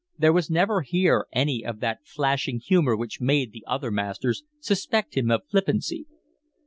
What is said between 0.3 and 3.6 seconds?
was never here any of that flashing humour which made